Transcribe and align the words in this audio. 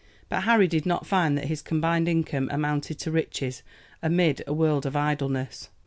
But 0.29 0.45
Harry 0.45 0.67
did 0.67 0.87
not 0.87 1.05
find 1.05 1.37
that 1.37 1.45
his 1.45 1.61
combined 1.61 2.07
income 2.07 2.49
amounted 2.51 2.97
to 3.01 3.11
riches 3.11 3.61
amid 4.01 4.41
a 4.47 4.51
world 4.51 4.87
of 4.87 4.95
idleness. 4.95 5.69